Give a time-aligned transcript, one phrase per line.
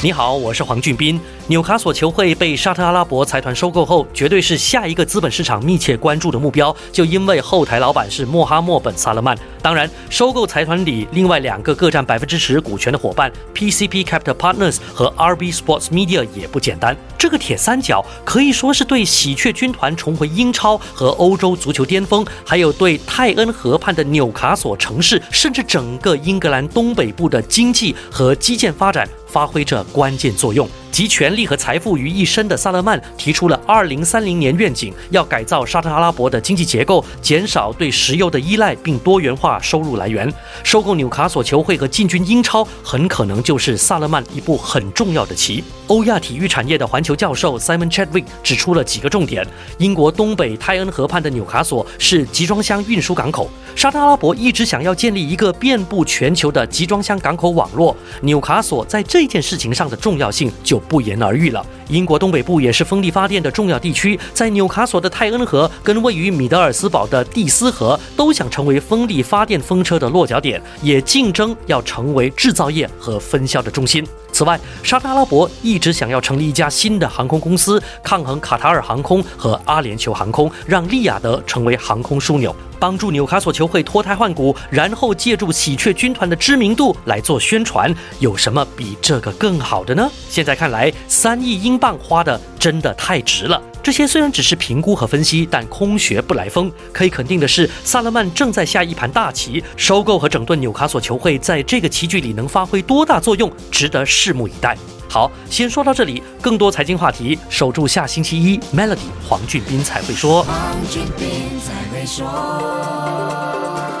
[0.00, 1.20] 你好，我是黄俊斌。
[1.48, 6.74] 纽卡索球会被沙特阿拉伯财团收购后，绝对是下一个资本市场密切关注的目标。
[6.92, 9.36] 就因为后台老板是穆哈默本·萨勒曼。
[9.60, 16.96] 当然，收购财团里另外两个各占百分之十股权的伙伴 PCP Capital Partners 和 RB Sports Media 也不简单。
[17.18, 29.08] 这个铁三角可以说是对喜鹊军团重回英超和欧洲足球巅峰，还有对泰恩河畔的纽卡索城市，甚至整个英格兰东北部的经济和基建发展。
[29.28, 30.68] 发挥着关键作用。
[30.98, 40.28] 集权力和财富于一身的萨勒曼提出了2030年愿景，要改造沙特阿拉伯的经济结构，减少对石油的依赖，并多元化收入来源。
[40.64, 45.62] 收购纽卡索球会和进军英超，很可能就是萨勒曼一步很重要的棋。
[45.86, 49.46] 欧亚体育产业的环球教授 Simon Chadwick 指出了几个重点：
[49.78, 60.82] 英国东北泰恩河畔的纽卡索是集装箱运输港口，沙特阿拉伯一直想要建立一个遍布全球的集装箱港口网络，纽卡索在这件事情上的重要性就。
[60.88, 61.64] 不言而喻了。
[61.88, 74.06] 英国东北部也是风力发电的重要地区，在纽卡索的泰恩河跟位于米德尔斯堡的蒂斯河都想成为风力发电风车的落脚点，也竞争要成为制造业和分销的中心。
[74.30, 87.92] 此外，沙特阿拉伯一直想要成立一家新的航空公司，抗衡卡塔尔航空和阿联酋航空，让利雅得成为航空枢纽，帮助纽卡索球会脱胎换骨，然后借助喜鹊军团的知名度来做宣传。
[88.20, 90.08] 有什么比这个更好的呢？
[90.28, 93.62] 现在看来，三亿英镑花的真的太值了。
[93.82, 96.70] 这些虽然只是评估和分析，但空穴不来风。
[96.92, 104.76] 可以肯定的是，萨勒曼正在下一盘大棋，收购和整顿纽卡索球会，在这个棋局里能发挥多大作用，值得拭目以待。
[105.08, 110.44] 好，先说到这里，更多财经话题，守住下星期一，Melody 黄俊斌才会说。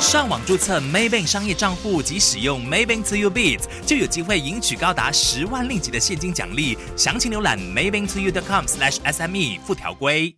[0.00, 6.78] 上网注册 Maybank 商业账户及使用 Maybank To You Bits，就有机会赢取高达十万令吉的现金奖励。
[6.96, 10.32] 详情浏览 Maybank To You.com/SME 附条规。